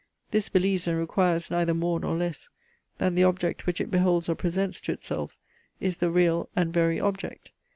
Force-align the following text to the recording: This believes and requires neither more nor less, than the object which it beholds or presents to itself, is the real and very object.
This 0.31 0.49
believes 0.49 0.87
and 0.87 0.97
requires 0.97 1.51
neither 1.51 1.75
more 1.75 1.99
nor 1.99 2.17
less, 2.17 2.49
than 2.97 3.13
the 3.13 3.23
object 3.23 3.67
which 3.67 3.79
it 3.79 3.91
beholds 3.91 4.27
or 4.27 4.33
presents 4.33 4.81
to 4.81 4.91
itself, 4.91 5.37
is 5.79 5.97
the 5.97 6.09
real 6.09 6.49
and 6.55 6.73
very 6.73 6.99
object. 6.99 7.51